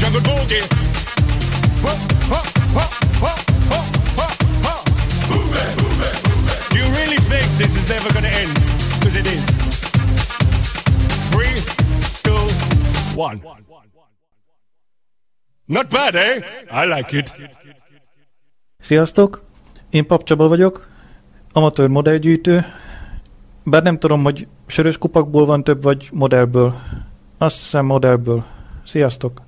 Jungle 0.00 0.24
boogie! 0.24 0.64
Do 6.72 6.78
you 6.78 6.88
really 6.96 7.20
think 7.28 7.44
this 7.60 7.76
is 7.76 7.88
never 7.88 8.12
gonna 8.12 8.28
end? 8.28 8.71
Because 9.12 9.30
it 9.30 9.34
is. 9.36 9.46
Three, 11.30 11.56
two, 12.22 13.20
one. 13.22 13.40
Not 15.66 15.90
bad, 15.90 16.14
eh? 16.14 16.40
I 16.70 16.86
like 16.86 17.16
it. 17.16 17.34
Sziasztok! 18.78 19.44
Én 19.90 20.06
Pap 20.06 20.22
Csaba 20.24 20.48
vagyok, 20.48 20.88
amatőr 21.52 21.88
modellgyűjtő, 21.88 22.64
bár 23.64 23.82
nem 23.82 23.98
tudom, 23.98 24.22
hogy 24.22 24.46
sörös 24.66 24.98
kupakból 24.98 25.46
van 25.46 25.64
több, 25.64 25.82
vagy 25.82 26.08
modellből. 26.12 26.74
Azt 27.38 27.60
hiszem 27.60 27.84
modellből. 27.84 28.44
Sziasztok! 28.84 29.42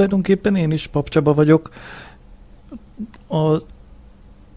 Tulajdonképpen 0.00 0.56
én 0.56 0.70
is 0.70 0.86
papcsaba 0.86 1.34
vagyok. 1.34 1.70
A 3.28 3.56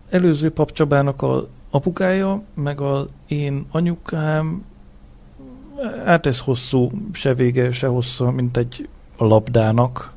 előző 0.10 0.50
papcsabának 0.50 1.22
a 1.22 1.48
apukája, 1.70 2.44
meg 2.54 2.82
az 2.82 3.06
én 3.28 3.66
anyukám, 3.72 4.66
hát 6.06 6.26
ez 6.26 6.40
hosszú, 6.40 6.92
se 7.14 7.34
vége, 7.34 7.72
se 7.72 7.88
hossza, 7.88 8.32
mint 8.32 8.58
egy 8.58 8.90
labdának, 9.18 10.14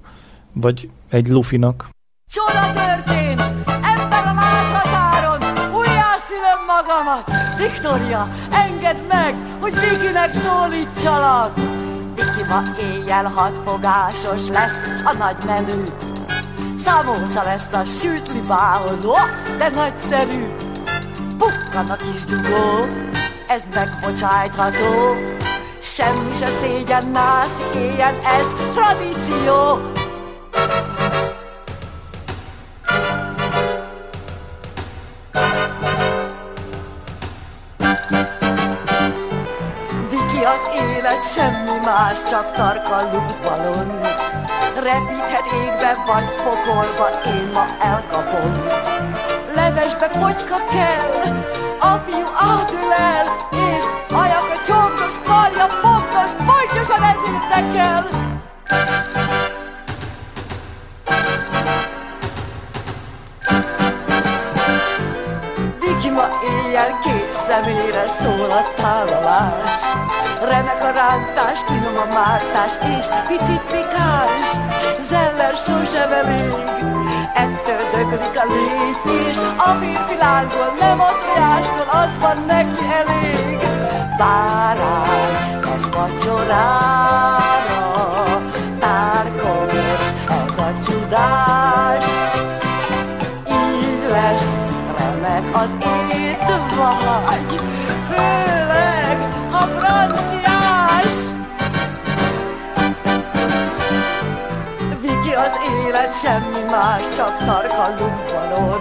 vagy 0.53 0.91
egy 1.09 1.29
lufinak. 1.29 1.89
Csoda 2.31 2.72
történt! 2.72 3.41
Ember 3.66 4.27
a 4.27 4.35
láthatáron! 4.35 5.39
Újjászülöm 5.74 6.61
magamat! 6.66 7.31
Viktória, 7.59 8.29
engedd 8.51 9.07
meg, 9.09 9.35
hogy 9.61 9.72
Vikinek 9.72 10.35
szólítsalak! 10.35 11.85
Viki 12.17 12.45
ma 12.49 12.62
éjjel 12.81 13.25
hatfogásos 13.25 14.49
lesz 14.49 14.89
a 15.05 15.12
nagy 15.17 15.37
menü. 15.47 15.85
Számolca 16.77 17.43
lesz 17.43 17.73
a 17.73 17.85
sütlibához, 17.85 19.05
oh, 19.05 19.57
de 19.59 19.69
nagyszerű! 19.69 20.55
Pukkan 21.39 21.87
a 21.89 21.97
kis 21.97 22.25
dugó, 22.25 22.87
ez 23.49 23.62
megbocsájtható. 23.75 25.14
Semmi 25.83 26.31
se 26.39 26.51
szégyen 26.51 27.07
nászik 27.07 27.75
éjjel, 27.75 28.14
ez 28.25 28.47
tradíció. 28.73 29.81
Élet, 41.07 41.24
semmi 41.24 41.78
más, 41.84 42.24
csak 42.30 42.52
tarka 42.52 43.02
luftballon. 43.12 44.00
Repíthet 44.74 45.52
égbe 45.52 46.02
vagy 46.07 46.34
pokolba, 46.34 47.09
én 47.26 47.50
ma 47.52 47.66
elkapom. 47.80 48.52
Levesbe 49.54 50.09
potyka 50.09 50.64
kell, 50.70 51.34
a 51.80 51.96
fiú 52.07 52.26
átül 52.38 52.92
és 53.50 53.84
ajak 54.12 54.50
a 54.54 54.64
csontos 54.66 55.16
karja 55.24 55.66
pontos, 55.80 56.32
pontosan 56.46 57.02
ezért 57.02 57.48
nekel. 57.54 58.04
Viki 65.80 66.11
ma 66.11 66.28
éjjel 66.42 66.95
szemére 67.49 68.09
szól 68.09 68.51
a 68.51 68.62
tálalás. 68.74 69.80
Remek 70.42 70.82
a 70.84 70.90
rántás, 70.90 71.61
finom 71.66 71.97
a 71.97 72.14
mártás, 72.14 72.74
és 72.97 73.07
picit 73.28 73.64
pikáns. 73.72 74.49
Zeller 75.09 75.55
sosem 75.55 76.12
elég, 76.12 76.55
ettől 77.34 77.82
döglik 77.92 78.40
a 78.42 78.47
légy, 78.55 79.28
és 79.30 79.38
a 79.38 79.70
lángol 80.18 80.74
nem 80.78 81.01
a 81.01 81.11
tojástól, 81.24 81.88
az 81.90 82.16
van 82.20 82.44
neki 82.47 82.84
elég. 83.01 83.59
Bárány, 84.18 85.36
ez 85.74 85.90
vacsorára, 85.90 87.40
tárkonos, 88.78 90.09
ez 90.28 90.59
a 90.59 90.74
csodás. 90.86 92.05
Így 93.49 94.11
lesz 94.11 94.55
remek 94.99 95.55
az 95.57 95.70
étvágy, 96.93 97.61
főleg 98.09 99.28
a 99.51 99.62
franciás. 99.78 101.14
Viki 105.01 105.34
az 105.34 105.59
élet 105.84 106.20
semmi 106.20 106.62
más, 106.70 107.03
csak 107.16 107.37
tarka 107.45 107.89
lufbalon. 107.99 108.80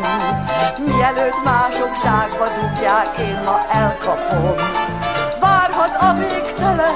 Mielőtt 0.86 1.44
mások 1.44 1.96
zsákba 2.04 2.46
dugják, 2.60 3.20
én 3.20 3.42
ma 3.46 3.66
elkapom. 3.72 4.56
Várhat 5.40 5.96
a 6.00 6.14
végtelen, 6.14 6.96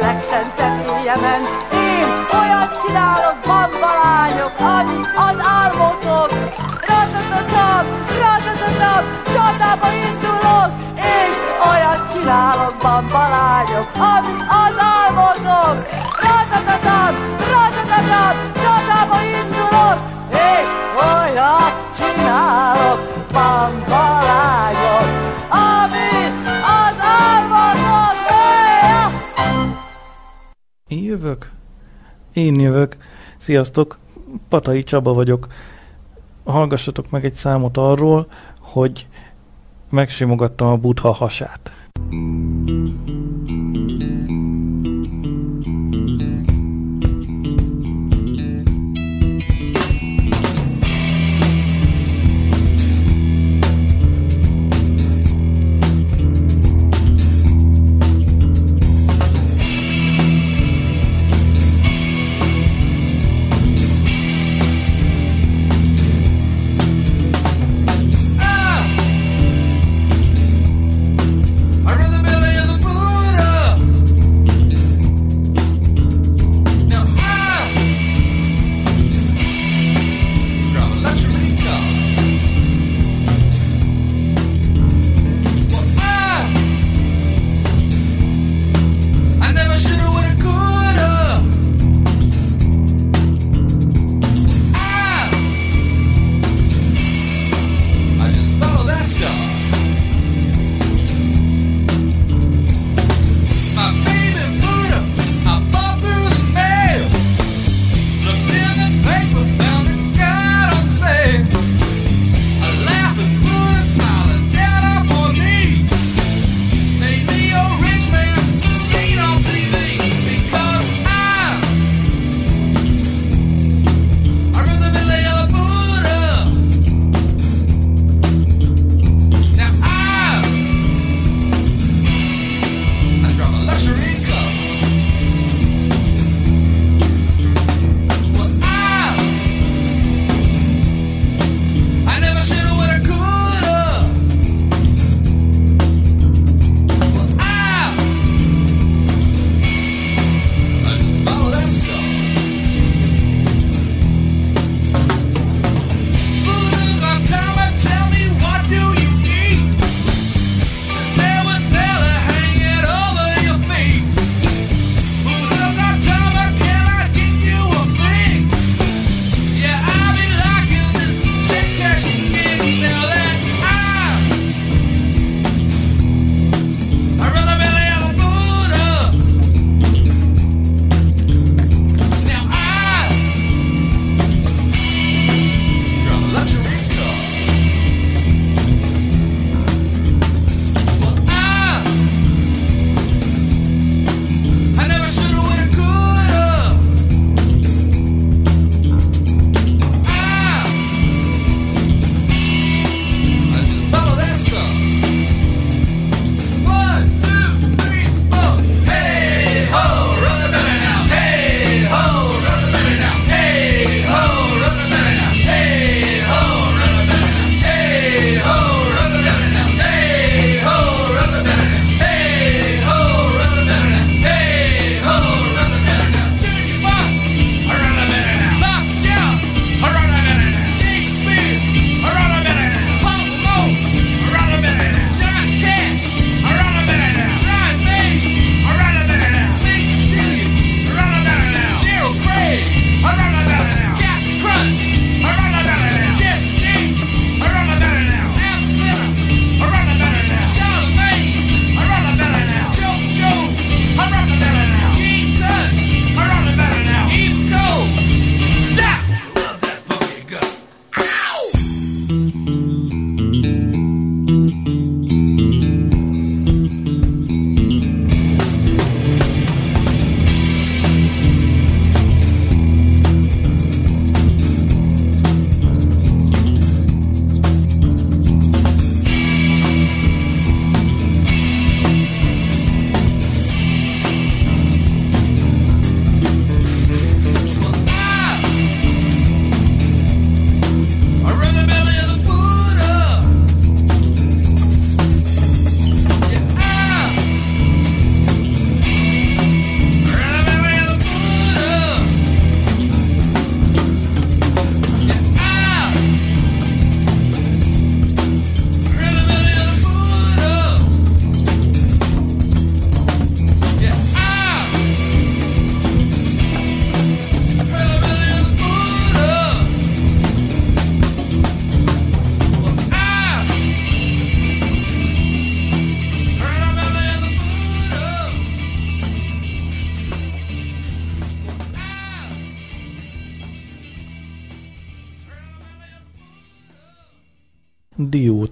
legszentebb 0.00 0.98
éjjemen, 0.98 1.42
én 1.72 2.08
olyat 2.40 2.82
csinálok, 2.82 3.36
bambalányok, 3.46 4.52
ami 4.58 5.00
az 5.28 5.38
álmotok. 5.46 6.30
Ratatatam, 6.88 7.86
ratatatam, 8.20 9.25
csatába 9.56 9.88
indulok, 9.92 10.70
és 10.96 11.36
olyat 11.68 12.12
csinálok, 12.12 12.74
bambalányok, 12.82 13.88
ami 13.94 14.34
az 14.62 14.76
álmotok. 14.96 15.76
Ratatatam, 16.24 17.14
ratatatam, 17.52 18.34
csatába 18.62 19.16
indulok, 19.38 19.98
és 20.30 20.68
olyat 21.08 21.74
csinálok, 21.96 22.98
bambalányok, 23.32 25.08
ami 25.48 26.10
az 26.80 26.98
álmotok. 27.00 28.16
Éjjjj! 30.88 31.02
Én 31.02 31.04
jövök. 31.04 31.50
Én 32.32 32.60
jövök. 32.60 32.96
Sziasztok, 33.36 33.98
Patai 34.48 34.82
Csaba 34.82 35.12
vagyok. 35.12 35.46
Hallgassatok 36.44 37.10
meg 37.10 37.24
egy 37.24 37.34
számot 37.34 37.76
arról, 37.76 38.26
hogy 38.60 39.06
megsimogattam 39.90 40.68
a 40.68 40.76
butha 40.76 41.12
hasát. 41.12 41.72
I 42.10 42.75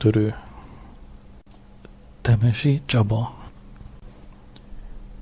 Diótörő. 0.04 0.34
Temesi 2.20 2.82
Csaba. 2.84 3.34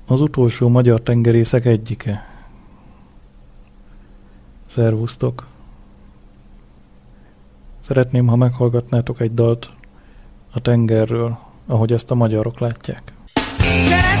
Az 0.07 0.21
utolsó 0.21 0.67
magyar 0.67 1.01
tengerészek 1.01 1.65
egyike. 1.65 2.25
Szervusztok. 4.67 5.47
Szeretném, 7.81 8.27
ha 8.27 8.35
meghallgatnátok 8.35 9.19
egy 9.19 9.33
dalt 9.33 9.69
a 10.53 10.59
tengerről, 10.59 11.37
ahogy 11.65 11.93
ezt 11.93 12.11
a 12.11 12.15
magyarok 12.15 12.59
látják. 12.59 13.13
Szeretnék 13.57 14.12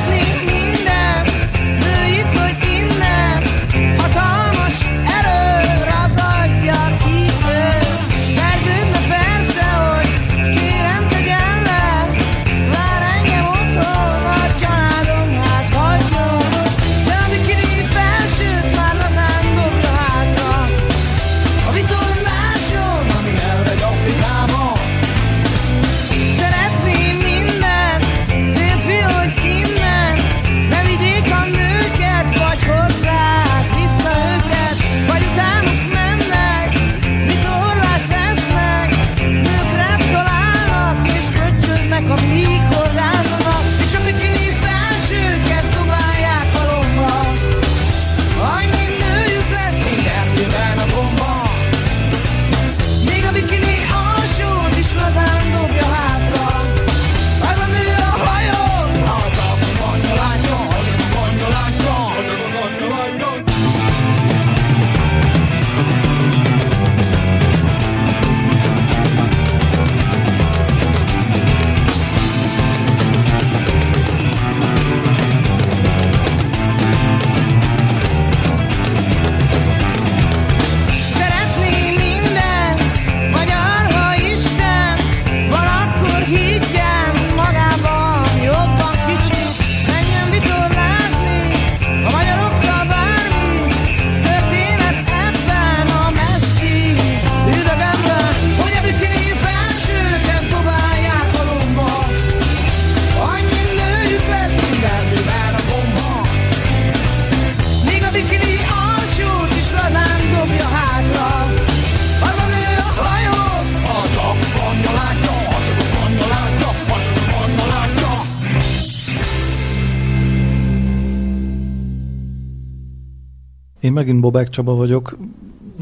megint 123.93 124.19
Bobák 124.19 124.49
Csaba 124.49 124.75
vagyok, 124.75 125.17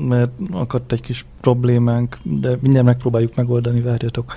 mert 0.08 0.32
akadt 0.52 0.92
egy 0.92 1.02
kis 1.02 1.26
problémánk, 1.42 2.18
de 2.24 2.58
mindjárt 2.60 2.86
megpróbáljuk 2.86 3.36
megoldani, 3.36 3.82
várjatok. 3.82 4.36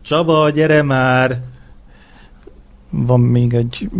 Csaba, 0.00 0.50
gyere 0.50 0.82
már! 0.82 1.42
Van 2.90 3.20
még 3.20 3.54
egy 3.54 3.90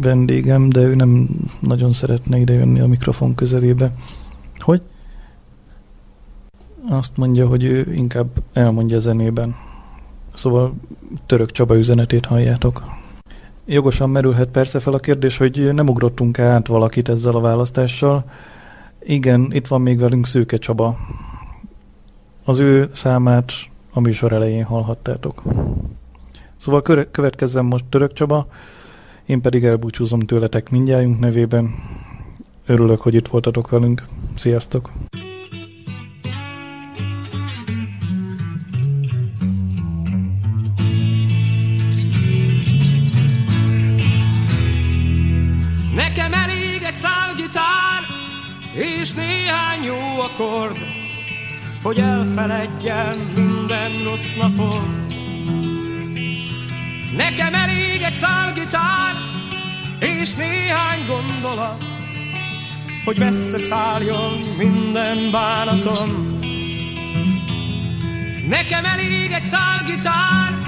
vendégem, 0.00 0.68
de 0.68 0.80
ő 0.80 0.94
nem 0.94 1.28
nagyon 1.60 1.92
szeretne 1.92 2.38
idejönni 2.38 2.80
a 2.80 2.86
mikrofon 2.86 3.34
közelébe. 3.34 3.92
Hogy? 4.58 4.82
Azt 6.88 7.16
mondja, 7.16 7.46
hogy 7.46 7.64
ő 7.64 7.92
inkább 7.94 8.28
elmondja 8.52 8.98
zenében. 8.98 9.54
Szóval 10.34 10.74
török 11.26 11.50
Csaba 11.50 11.76
üzenetét 11.78 12.26
halljátok. 12.26 12.82
Jogosan 13.68 14.10
merülhet 14.10 14.48
persze 14.48 14.78
fel 14.78 14.92
a 14.92 14.98
kérdés, 14.98 15.36
hogy 15.36 15.74
nem 15.74 15.88
ugrottunk 15.88 16.38
át 16.38 16.66
valakit 16.66 17.08
ezzel 17.08 17.34
a 17.34 17.40
választással. 17.40 18.24
Igen, 19.02 19.48
itt 19.52 19.66
van 19.66 19.80
még 19.80 19.98
velünk 19.98 20.26
Szőke 20.26 20.56
Csaba. 20.56 20.96
Az 22.44 22.58
ő 22.58 22.88
számát 22.92 23.52
a 23.92 24.00
műsor 24.00 24.32
elején 24.32 24.64
hallhattátok. 24.64 25.42
Szóval 26.56 26.82
következzen 27.10 27.64
most 27.64 27.84
Török 27.84 28.12
Csaba, 28.12 28.46
én 29.24 29.40
pedig 29.40 29.64
elbúcsúzom 29.64 30.20
tőletek 30.20 30.70
mindjájunk 30.70 31.18
nevében. 31.18 31.74
Örülök, 32.66 33.00
hogy 33.00 33.14
itt 33.14 33.28
voltatok 33.28 33.70
velünk. 33.70 34.06
Sziasztok! 34.34 34.90
Akkord, 50.46 50.78
hogy 51.82 51.98
elfeledjen 51.98 53.16
minden 53.34 54.02
rossz 54.04 54.34
napon. 54.34 55.06
Nekem 57.16 57.54
elég 57.54 58.02
egy 58.02 58.14
szál 58.14 58.52
gitár 58.52 59.14
és 59.98 60.34
néhány 60.34 61.06
gondolat, 61.06 61.84
hogy 63.04 63.18
messze 63.18 63.58
szálljon 63.58 64.32
minden 64.58 65.30
bánatom. 65.30 66.38
Nekem 68.48 68.84
elég 68.84 69.30
egy 69.32 69.42
szál 69.42 69.82
gitár, 69.86 70.58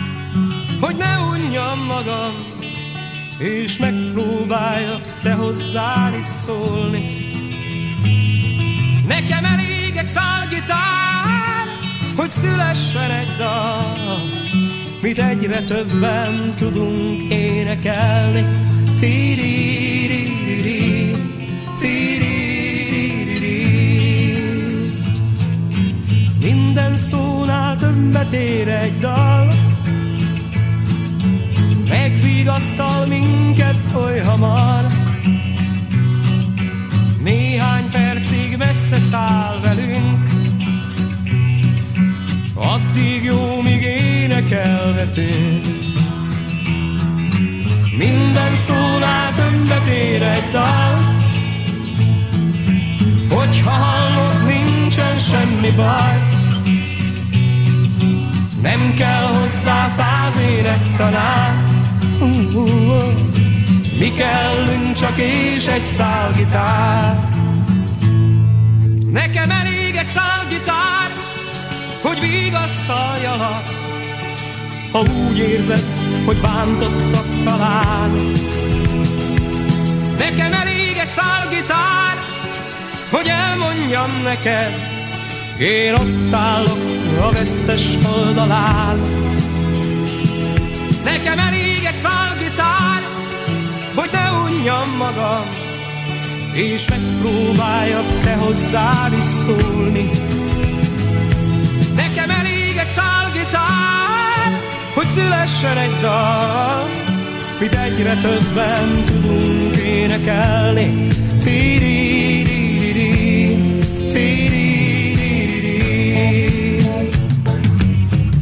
hogy 0.81 0.97
ne 0.97 1.18
unjam 1.18 1.79
magam, 1.79 2.33
és 3.39 3.79
megpróbáljak 3.79 5.20
te 5.22 5.33
hozzád 5.33 6.14
is 6.18 6.24
szólni. 6.24 7.29
Nekem 9.09 9.44
elég 9.44 9.96
egy 9.96 10.09
szál 10.09 10.46
gitár, 10.48 11.66
hogy 12.16 12.30
szülessen 12.30 13.11
egy 13.11 13.36
dal, 13.38 14.18
mit 15.02 15.18
egyre 15.18 15.62
többen 15.62 16.54
tudunk 16.56 17.32
énekelni. 17.32 18.44
Tiririri, 18.98 20.30
tiririri. 21.78 22.68
Minden 26.40 26.96
szónál 26.96 27.76
többet 27.76 28.32
ér 28.32 28.68
egy 28.68 28.98
dal, 28.98 29.52
megvigasztal 31.88 33.06
minket 33.06 33.76
oly 33.94 34.18
hamar. 34.18 35.07
Száll 39.11 39.61
velünk, 39.61 40.26
addig 42.54 43.24
jó, 43.24 43.61
míg 43.61 43.82
énekelhetünk. 43.82 45.66
Minden 47.98 48.54
szónál 48.54 49.34
többet 49.34 49.86
ér 49.86 50.22
egy 50.22 50.50
dal, 50.52 50.98
hogyha 53.30 53.70
hallod, 53.70 54.46
nincsen 54.46 55.18
semmi 55.18 55.70
baj. 55.76 56.22
Nem 58.62 58.94
kell 58.94 59.26
hozzá 59.26 59.88
száz 59.88 60.36
énektanár, 60.36 61.54
mi 63.98 64.12
kellünk 64.12 64.92
csak 64.92 65.16
és 65.16 65.66
egy 65.66 65.82
szál 65.82 66.32
gitár. 66.36 67.38
Nekem 69.21 69.51
elég 69.51 69.95
egy 69.97 70.07
szál 70.07 70.47
gitár, 70.49 71.11
hogy 72.03 72.19
megvigasztaljalak, 72.21 73.69
ha 74.93 74.99
úgy 74.99 75.39
érzed, 75.39 75.85
hogy 76.25 76.41
bántottak 76.41 77.43
talán. 77.45 78.11
Nekem 80.19 80.53
elég 80.53 80.97
egy 81.01 81.09
szál 81.09 81.49
gitár, 81.51 82.16
hogy 83.11 83.27
elmondjam 83.29 84.23
neked, 84.23 84.75
én 85.59 85.95
ott 85.95 86.33
állok 86.33 86.79
a 87.21 87.33
vesztes 87.33 87.85
oldalán. 88.12 88.99
Nekem 91.05 91.39
elég 91.39 91.85
egy 91.85 91.99
szál 92.03 92.37
gitár, 92.39 93.03
hogy 93.95 94.11
ne 94.12 94.33
unjam 94.33 94.97
magam, 94.97 95.47
és 96.59 96.88
megpróbáljak 96.88 98.20
te 98.22 98.34
hozzád 98.34 99.12
is 99.18 99.24
szólni. 99.24 100.11
Nekem 101.94 102.30
elég 102.30 102.76
egy 102.76 102.88
szál 102.96 103.30
gitár, 103.32 104.61
hogy 104.94 105.06
szülessen 105.06 105.76
egy 105.76 106.00
dal, 106.00 106.88
mit 107.61 107.72
egyre 107.72 108.14
többen 108.14 109.04
tudunk 109.04 109.76
énekelni. 109.76 111.06
Ti-di-di-di-di, 111.42 113.06
ti-di-di-di-di. 114.09 115.76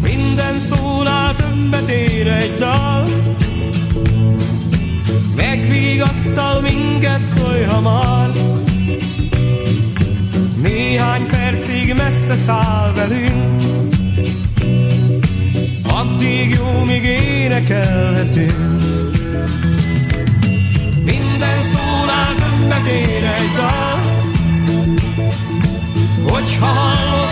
Minden 0.03 0.59
szónál 0.59 1.35
többet 1.35 1.89
ér 1.89 2.27
egy 2.27 2.57
dal, 2.59 3.07
megvigasztal 5.97 6.61
minket 6.61 7.21
oly 7.47 7.63
hamar. 7.63 8.31
Néhány 10.63 11.27
percig 11.27 11.95
messze 11.95 12.35
száll 12.35 12.93
velünk, 12.93 13.63
addig 15.89 16.51
jó, 16.51 16.85
míg 16.85 17.05
énekelhetünk. 17.05 18.75
Minden 21.05 21.63
szónál 21.73 22.35
többet 22.35 22.87
ér 22.87 23.25
egy 23.25 23.53
dal, 23.57 24.01
hogyha 26.29 26.67
hallod, 26.67 27.26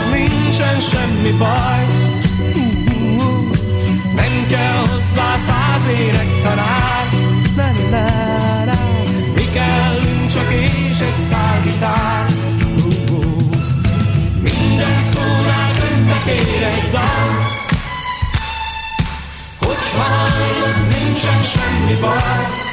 baj 22.04 22.64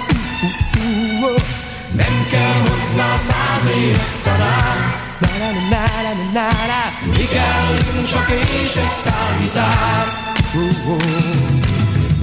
Nem 1.92 2.28
kell 2.30 2.60
hozzá 2.60 3.18
száz 3.18 3.76
évet 3.76 4.22
talán. 4.24 4.94
Mi 7.18 7.24
kellünk 7.26 8.08
csak 8.08 8.30
és 8.30 8.76
egy 8.76 8.94
szál 9.04 9.38
gitár. 9.40 10.06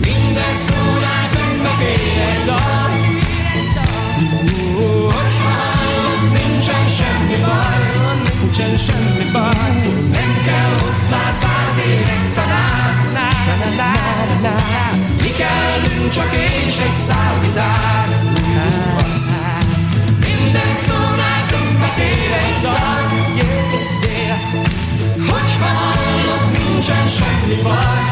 Minden 0.00 0.54
többet 1.30 1.80
ér 1.80 2.20
egy 2.20 2.44
dal. 2.44 2.90
Nincsen 6.32 6.88
semmi 6.88 7.36
baj. 7.40 7.78
Nincsen 8.40 8.78
semmi 8.78 9.30
baj. 9.32 9.82
Nem 10.12 10.42
kell 10.44 10.72
hozzá 10.80 11.30
száz 11.30 11.86
évet 11.86 12.34
talán 12.34 12.78
mi 15.22 15.30
kellünk 15.36 16.10
csak 16.12 16.32
én 16.32 16.66
és 16.66 16.76
egy 16.78 16.94
szál 17.06 17.38
gitár 17.42 18.08
Minden 20.20 20.72
szónátunkba 20.86 21.88
tér 21.96 22.32
egy 22.44 22.60
dal. 22.62 23.00
Yeah, 23.36 23.72
yeah. 24.02 24.38
Hogyha 25.30 25.66
hallok, 25.66 26.44
nincsen 26.58 27.08
semmi 27.08 27.62
baj. 27.62 28.04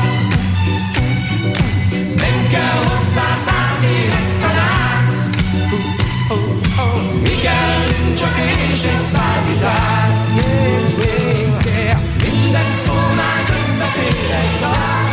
Nem 2.17 2.49
kell 2.51 2.77
hozzá 2.87 3.29
száz 3.47 3.83
évek 3.83 4.29
talán. 4.41 5.05
Mi 7.23 7.35
kellünk 7.43 8.19
csak 8.19 8.37
én 8.39 8.71
és 8.71 8.83
egy 8.83 8.99
szál 8.99 9.45
gitár 9.47 10.09
yeah, 11.65 11.99
Minden 12.23 12.71
szónátunkba 12.85 13.87
tér 13.95 14.31
egy 14.31 14.61
dal. 14.61 15.06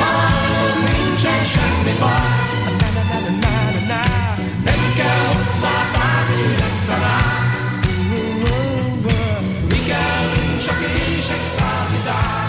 Nálad 0.00 0.76
nincsen 0.84 1.44
semmi 1.44 1.94
baj. 2.00 2.36
Nem 4.64 4.92
kell 4.96 5.24
hozzá 5.26 5.82
száz 5.92 6.30
évek 6.30 6.76
Mi 9.68 9.78
kell, 9.86 10.32
csak 10.64 10.78
és 10.80 11.28
egy 11.28 11.46
szál 11.56 12.47